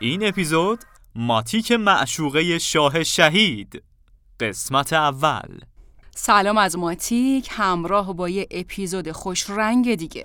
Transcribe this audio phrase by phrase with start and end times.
[0.00, 3.82] این اپیزود ماتیک معشوقه شاه شهید.
[4.40, 5.60] قسمت اول.
[6.14, 10.24] سلام از ماتیک همراه با یه اپیزود خوش رنگ دیگه.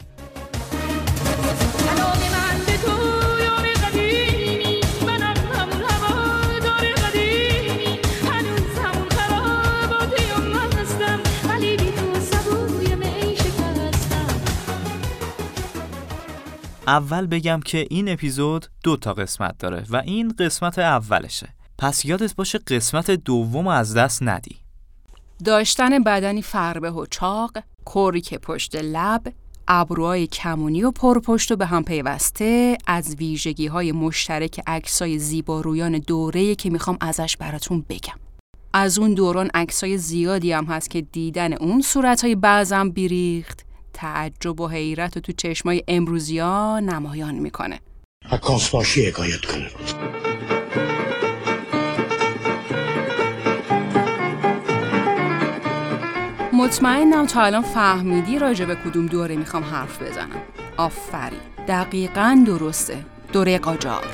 [16.88, 21.50] اول بگم که این اپیزود دو تا قسمت داره و این قسمت اولشه.
[21.78, 24.56] پس یادت باشه قسمت دوم از دست ندی.
[25.46, 27.58] داشتن بدنی فربه و چاق،
[28.24, 29.22] که پشت لب،
[29.68, 36.56] ابروهای کمونی و پرپشت و به هم پیوسته از ویژگی های مشترک عکسای زیبارویان دوره
[36.56, 38.20] که می‌خوام ازش براتون بگم.
[38.74, 43.66] از اون دوران عکسای زیادی هم هست که دیدن اون صورتهای بعضم بیریخت.
[43.94, 47.80] تعجب و حیرت و تو چشمای امروزیا نمایان می‌کنه.
[48.32, 49.70] عکاس باشی حکایت کنه.
[56.54, 60.42] مطمئنم تا الان فهمیدی راجع به کدوم دوره می‌خوام حرف بزنم.
[60.78, 63.06] آفرین دقیقا درسته.
[63.34, 64.06] دوره قاجار.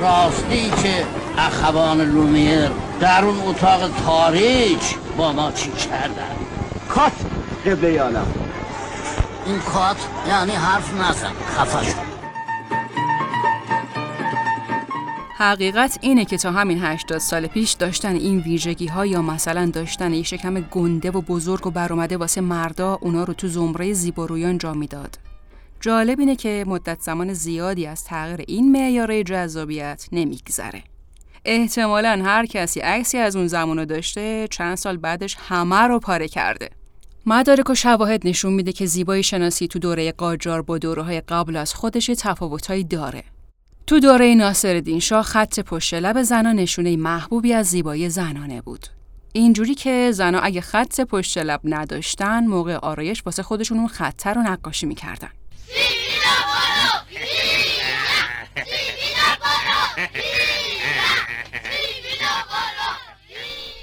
[0.00, 1.06] راستی که
[1.38, 2.70] اخوان لومیر
[3.00, 6.36] در اون اتاق تاریک با ما چی کردن؟
[7.66, 8.26] قبله عالم
[9.46, 11.94] این کات یعنی حرف نزن خفش
[15.36, 20.14] حقیقت اینه که تا همین 80 سال پیش داشتن این ویژگی ها یا مثلا داشتن
[20.14, 24.74] یه شکم گنده و بزرگ و برآمده واسه مردا اونا رو تو زمره زیبارویان جا
[24.74, 25.18] می‌داد.
[25.80, 30.82] جالب اینه که مدت زمان زیادی از تغییر این معیار جذابیت نمیگذره.
[31.44, 36.81] احتمالا هر کسی عکسی از اون زمان داشته چند سال بعدش همه رو پاره کرده.
[37.26, 41.56] مدارک و شواهد نشون میده که زیبایی شناسی تو دوره قاجار با دوره های قبل
[41.56, 43.24] از خودش تفاوتهایی داره.
[43.86, 48.86] تو دوره ناصر شاه خط پشت لب زنان نشونه محبوبی از زیبایی زنانه بود.
[49.32, 54.42] اینجوری که زنها اگه خط پشت لب نداشتن موقع آرایش واسه خودشون اون خطه رو
[54.42, 55.30] نقاشی می‌کردن.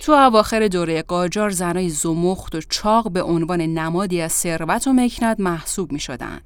[0.10, 5.40] تو اواخر دوره قاجار زنای زمخت و چاق به عنوان نمادی از ثروت و مکنت
[5.40, 6.40] محسوب می شدن.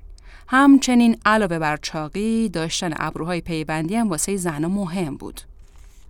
[0.47, 5.41] همچنین علاوه بر چاقی داشتن ابروهای پیوندی هم واسه زنها مهم بود.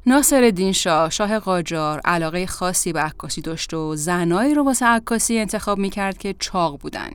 [0.06, 5.38] ناصر الدین شاه شاه قاجار علاقه خاصی به عکاسی داشت و زنایی رو واسه عکاسی
[5.38, 7.10] انتخاب می‌کرد که چاق بودن.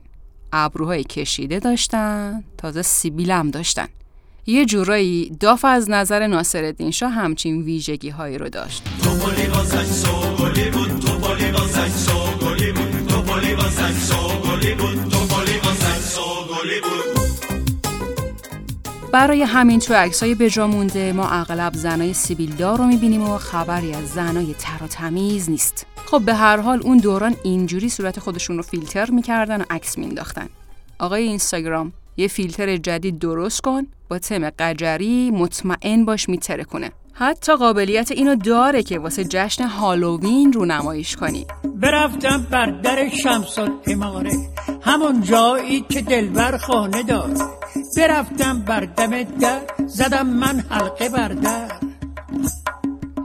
[0.53, 3.87] ابروهای کشیده داشتن، تازه سیبیل هم داشتن.
[4.45, 8.83] یه جورایی داف از نظر ناصر الدین شاه همچین ویژگی هایی رو داشت.
[19.13, 24.09] برای همین تو عکسای بجا مونده ما اغلب زنای سیبیلدار رو می‌بینیم و خبری از
[24.09, 28.63] زنای تر و تمیز نیست خب به هر حال اون دوران اینجوری صورت خودشون رو
[28.63, 30.49] فیلتر می‌کردن و عکس مینداختن
[30.99, 36.91] آقای اینستاگرام یه فیلتر جدید درست کن با تم قجری مطمئن باش میتره کنه.
[37.13, 41.45] حتی قابلیت اینو داره که واسه جشن هالووین رو نمایش کنی.
[41.75, 44.31] برفتم بر در شمس اماره
[44.81, 47.29] همون جایی که دلبر خانه دار
[47.97, 51.71] برفتم بر دم در زدم من حلقه بر در.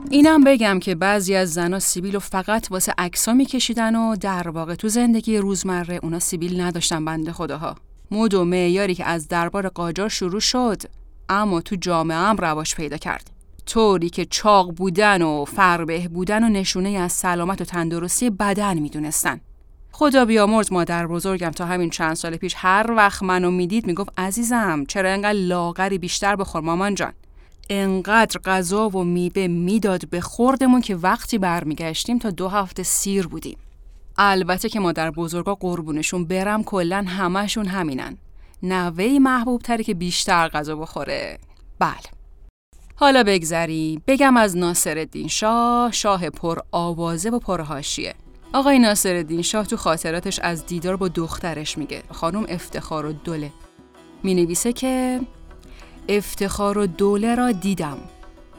[0.09, 4.75] اینم بگم که بعضی از زنا سیبیل رو فقط واسه عکسا میکشیدن و در واقع
[4.75, 7.75] تو زندگی روزمره اونا سیبیل نداشتن بنده خداها.
[8.11, 10.81] مد و معیاری که از دربار قاجار شروع شد
[11.29, 13.29] اما تو جامعه هم رواج پیدا کرد.
[13.65, 19.41] طوری که چاق بودن و فربه بودن و نشونه از سلامت و تندرستی بدن می‌دونستن.
[19.91, 24.83] خدا بیامرز مادر بزرگم تا همین چند سال پیش هر وقت منو می‌دید می‌گفت عزیزم
[24.87, 27.13] چرا انقدر لاغری بیشتر بخور مامان جان.
[27.69, 33.57] انقدر غذا و میوه می‌داد به خوردمون که وقتی برمیگشتیم تا دو هفته سیر بودیم.
[34.17, 38.17] البته که مادر بزرگا قربونشون برم کلا همشون همینن.
[38.63, 41.39] نوهی محبوب تری که بیشتر غذا بخوره.
[41.79, 41.95] بله.
[42.95, 44.01] حالا بگذری.
[44.07, 48.13] بگم از ناصر شاه شاه پر آوازه و پر هاشیه
[48.53, 52.03] آقای ناصر شاه تو خاطراتش از دیدار با دخترش میگه.
[52.11, 53.51] خانم افتخار و دوله.
[54.23, 55.21] می نویسه که
[56.09, 57.97] افتخار و دوله را دیدم.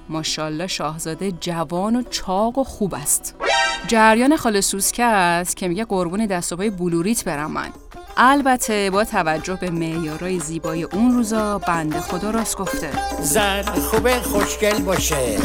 [0.08, 3.34] ماشالله شاهزاده جوان و چاق و خوب است.
[3.88, 7.68] جریان خاله سوسکه است که میگه قربون دست و بلوریت برم من.
[8.16, 12.90] البته با توجه به معیارای زیبای اون روزا بنده خدا راست گفته.
[13.20, 15.38] زن خوبه خوشگل باشه.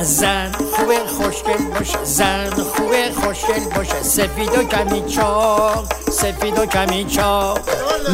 [0.00, 2.04] زن خوبه خوشگل باشه.
[2.04, 4.02] زن خوبه خوشگل باشه.
[4.02, 7.60] سفید و کمی چاق سفید و کمی چاق.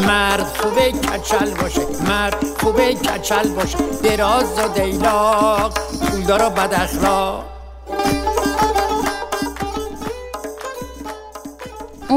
[0.07, 1.87] مرد خوبه کچل باشه.
[2.09, 3.79] مرد خوبه کچل باشه.
[4.03, 5.79] دراز و دیلاق
[6.11, 7.56] پولدار و بد اخلاق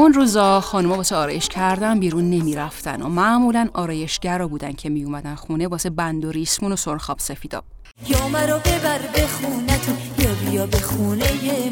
[0.00, 5.34] اون روزا خانوما واسه آرایش کردن بیرون نمی‌رفتن و معمولا آرایشگرا بودن که می اومدن
[5.34, 7.64] خونه واسه بند و ریسمون و سرخاب سفیداب
[8.08, 11.24] یا مرا ببر به خونتون یا بیا به خونه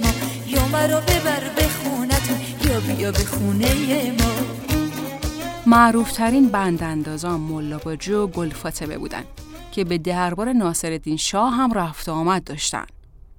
[0.02, 0.10] ما.
[0.46, 4.32] یا مرا ببر به خونتون یا بیا به خونه ما.
[5.66, 9.24] معروفترین بند اندازان ملا باجی و گل فاطمه بودن
[9.72, 12.86] که به دربار ناصرالدین شاه هم رفت آمد داشتن.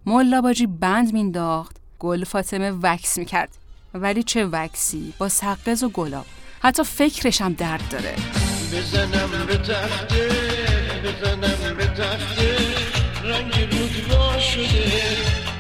[0.05, 3.58] ملا باجی بند مینداخت گل فاطمه وکس می‌کرد.
[3.93, 6.25] ولی چه وکسی با سقز و گلاب.
[6.61, 8.15] حتی فکرش هم درد داره.
[8.73, 10.29] بزنم به تخته
[11.03, 12.57] بزنم به تخته
[13.23, 14.91] رنگ رود شده.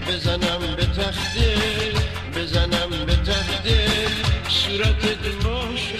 [0.07, 1.55] بزنم به تخته
[2.35, 3.87] بزنم به تخته
[4.49, 5.05] صورت
[5.43, 5.99] ما شده.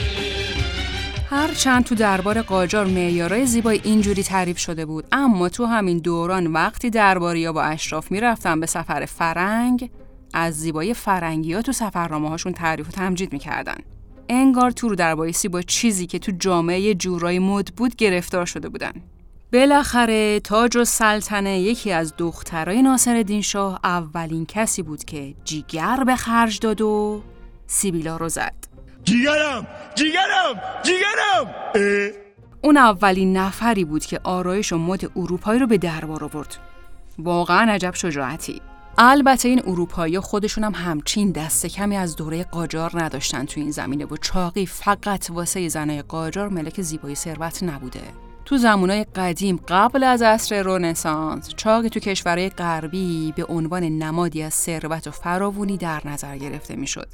[1.30, 6.48] هر چند تو دربار قاجار معیارای زیبای اینجوری تعریف شده بود اما تو همین دوران
[6.48, 9.90] وقتی درباری با اشراف می‌رفتن به سفر فرنگ
[10.34, 13.78] از زیبایی فرنگی ها تو سفرنامه هاشون تعریف و تمجید می‌کردن.
[14.30, 18.70] انگار تو رو در بایستی با چیزی که تو جامعه جورای مد بود گرفتار شده
[18.70, 18.92] بودن.
[19.54, 26.16] بالاخره تاج و سلطنه یکی از دخترای ناصر شاه اولین کسی بود که جیگر به
[26.16, 27.22] خرج داد و
[27.68, 28.56] سیبیلا رو زد.
[29.04, 29.68] جیگرم!
[29.96, 30.62] جیگرم!
[30.84, 31.56] جیگرم!
[32.64, 36.58] اون اولین نفری بود که آرایش و مد اروپایی رو به دربار آورد.
[37.20, 38.62] واقعا عجب شجاعتی.
[39.01, 44.06] البته این اروپایی خودشون هم همچین دست کمی از دوره قاجار نداشتن تو این زمینه
[44.06, 48.01] و چاقی فقط واسه زنای قاجار ملک زیبایی ثروت نبوده
[48.46, 54.54] تو زمانای قدیم قبل از عصر رونسانس چاقی تو کشورهای غربی به عنوان نمادی از
[54.54, 57.07] ثروت و فراوونی در نظر گرفته می‌شد.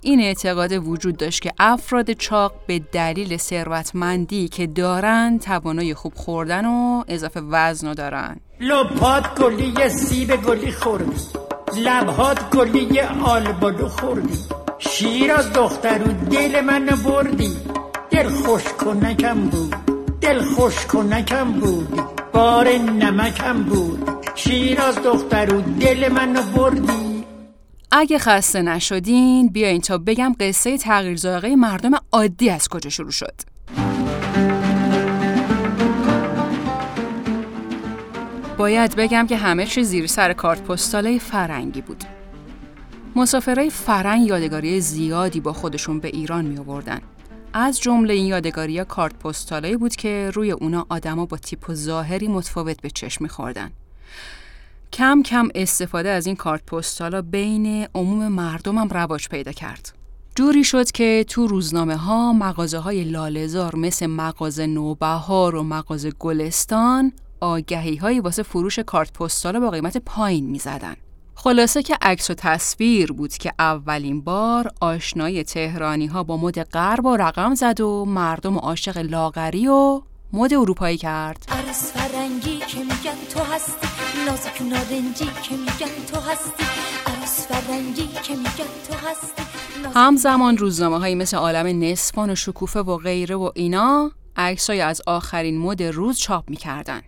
[0.00, 6.66] این اعتقاد وجود داشت که افراد چاق به دلیل ثروتمندی که دارن توانای خوب خوردن
[6.66, 11.20] و اضافه وزن دارن لپات گلی سیب گلی خوردی.
[11.76, 14.38] لبهات گلی آلبالو خوردی.
[14.78, 17.56] شیر از دختر و دل من بردی.
[18.10, 19.74] دل خوش کنکم بود.
[20.20, 22.00] دل خوش کنکم بود.
[22.32, 24.08] بار نمکم بود.
[24.34, 27.24] شیر از دختر و دل من بردی.
[27.92, 33.57] اگه خسته نشدین بیاین تا بگم قصه تغییر مردم عادی از کجا شروع شد.
[38.58, 42.04] باید بگم که همه چی زیر سر کارت پستاله فرنگی بود.
[43.16, 47.00] مسافرای فرنگ یادگاری زیادی با خودشون به ایران می آوردن.
[47.52, 52.28] از جمله این یادگاری کارت پستالایی بود که روی اونا آدما با تیپ و ظاهری
[52.28, 53.70] متفاوت به چشم میخوردن.
[54.92, 59.92] کم کم استفاده از این کارت پستالا بین عموم مردمم رواج پیدا کرد.
[60.34, 67.12] جوری شد که تو روزنامه ها مغازه های لالزار مثل مغازه نوبهار و مغازه گلستان
[67.40, 70.96] آگهی هایی واسه فروش کارت پستال با قیمت پایین می زدن.
[71.34, 77.04] خلاصه که عکس و تصویر بود که اولین بار آشنای تهرانی ها با مد غرب
[77.04, 80.02] و رقم زد و مردم عاشق لاغری و
[80.32, 81.46] مد اروپایی کرد.
[81.94, 83.88] فرنگی که میگن تو هستی
[84.26, 86.64] نازک نارنجی که میگن تو هستی.
[87.48, 89.42] فرنگی که میگن تو هستی
[89.94, 95.58] همزمان روزنامه هایی مثل عالم نسبان و شکوفه و غیره و اینا عکسای از آخرین
[95.58, 97.02] مد روز چاپ می‌کردن.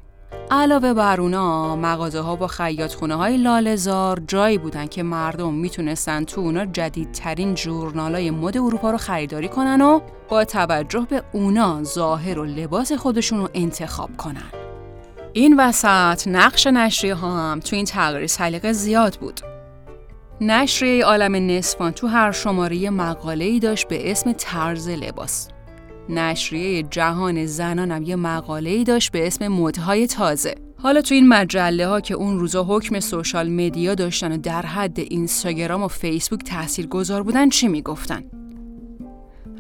[0.53, 6.25] علاوه بر اونا مغازه ها با خیاط خونه های لالزار جایی بودن که مردم می‌تونستن
[6.25, 11.83] تو اونا جدیدترین جورنال های مد اروپا رو خریداری کنن و با توجه به اونا
[11.85, 14.51] ظاهر و لباس خودشون رو انتخاب کنن.
[15.33, 19.41] این وسط نقش نشریه ها هم تو این تغییر سلیقه زیاد بود.
[20.41, 25.50] نشریه عالم نسفان تو هر شماره مقاله ای داشت به اسم طرز لباس.
[26.11, 30.55] نشریه جهان زنانم یه مقاله ای داشت به اسم مدهای تازه.
[30.83, 35.01] حالا تو این مجله ها که اون روزا حکم سوشال مدیا داشتن و در حد
[35.01, 38.25] اینستاگرام و فیسبوک تأثیر گذار بودن چی می‌گفتن؟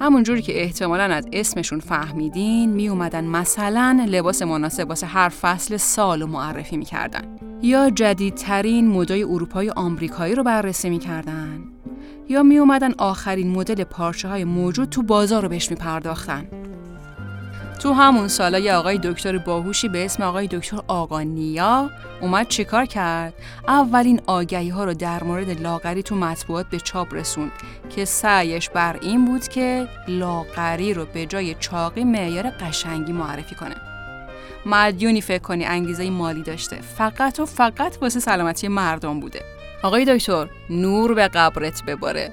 [0.01, 5.77] همون جوری که احتمالا از اسمشون فهمیدین می اومدن مثلا لباس مناسب واسه هر فصل
[5.77, 11.63] سال رو معرفی می‌کردن یا جدیدترین مدای اروپایی آمریکایی رو بررسی می‌کردن
[12.31, 16.49] یا می اومدن آخرین مدل پارچه های موجود تو بازار رو بهش می پرداختن.
[17.83, 23.35] تو همون سالا یه آقای دکتر باهوشی به اسم آقای دکتر آقانیا اومد چیکار کرد؟
[23.69, 27.53] اولین آگهی ها رو در مورد لاغری تو مطبوعات به چاپ رسوند
[27.97, 33.77] که سعیش بر این بود که لاغری رو به جای چاقی معیار قشنگی معرفی کنه.
[34.67, 40.49] مدیونی فکر کنی انگیزه مالی داشته فقط و فقط واسه سلامتی مردم بوده آقای دکتر
[40.71, 42.33] نور به قبرت بباره.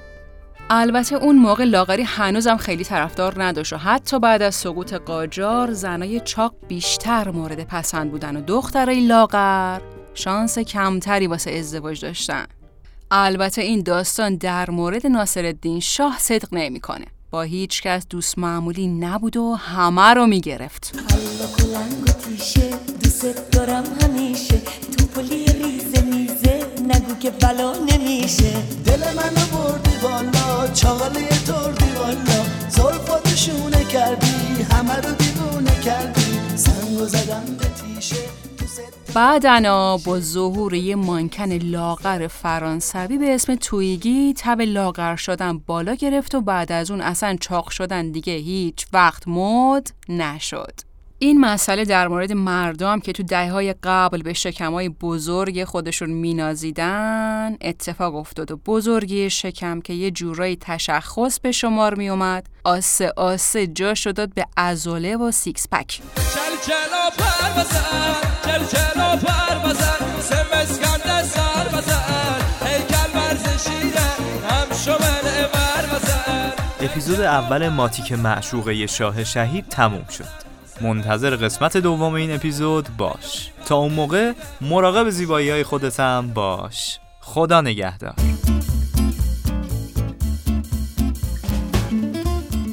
[0.70, 6.20] البته اون موقع لاغری هنوزم خیلی طرفدار نداشت و حتی بعد از سقوط قاجار زنای
[6.20, 9.80] چاق بیشتر مورد پسند بودن و دخترای لاغر
[10.14, 12.46] شانس کمتری واسه ازدواج داشتن.
[13.10, 17.06] البته این داستان در مورد ناصرالدین شاه صدق نمی‌کنه.
[17.30, 20.98] با هیچ کس دوست معمولی نبود و همه رو می‌گرفت.
[27.28, 28.52] که بلا نمیشه.
[28.84, 32.44] دل منو بردی والا چاقاله تردی والا.
[32.68, 36.56] زلفاتو شونه کردی همه رو دیوونه کردی.
[36.56, 38.16] سنگو زدم به تیشه
[39.14, 46.34] بعدنا با ظهور یه مانکن لاغر فرانسوی به اسم تویگی تب لاغر شدن بالا گرفت
[46.34, 50.87] و بعد از اون اصلا چاق شدن دیگه هیچ وقت مد نشد.
[51.20, 58.14] این مسئله در مورد مردم که تو دهه‌های قبل به شکمای بزرگ خودشون مینازیدن اتفاق
[58.14, 63.94] افتاد و بزرگی شکم که یه جورایی تشخص به شمار می اومد آسه آسه جاشو
[63.94, 66.00] داد به عضله و six pack.
[76.80, 80.47] اپیزود اول ماتیک معشوقه شاه شهید تموم شد.
[80.80, 83.50] منتظر قسمت دوم این اپیزود باش.
[83.66, 86.98] تا اون موقع مراقب زیبایی های خودتم باش.
[87.20, 88.14] خدا نگهدار.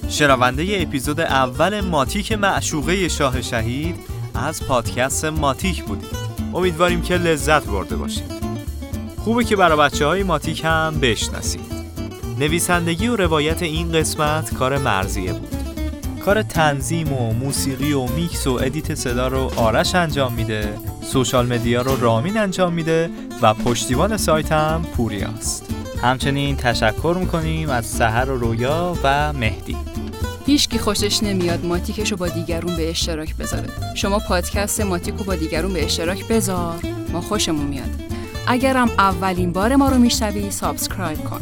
[0.10, 3.96] شنونده اپیزود اول ماتیک معشوقه شاه شهید
[4.36, 6.18] از پادکست ماتیک بودید.
[6.54, 8.32] امیدواریم که لذت برده باشید.
[9.18, 11.76] خوبه که برای بچه های ماتیک هم بشناسید.
[12.40, 15.55] نویسندگی و روایت این قسمت کار مرزیه بود.
[16.25, 20.74] کار تنظیم و موسیقی و میکس و edit صدا رو آرش انجام میده.
[21.02, 23.10] social media رو رامین انجام میده
[23.41, 25.65] و پشتیبان سایت هم پوریاست
[26.01, 29.77] همچنین تشکر می‌کنیم از سحر و رویا و مهدی.
[30.46, 33.67] هیچکی خوشش نمیاد ماتیکش رو با دیگرون به اشتراک بذاره.
[33.96, 36.75] شما پادکست ماتیک رو با دیگرون به اشتراک بذار.
[37.12, 37.89] ما خوشمون میاد.
[38.48, 41.41] اگرم اولین بار ما رو میشنوی subscribe کن.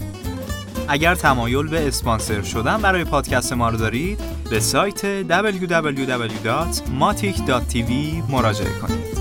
[0.88, 7.92] اگر تمایل به اسپانسر شدن برای پادکست ما رو دارید به سایت www.matic.tv
[8.32, 9.13] مراجعه کنید.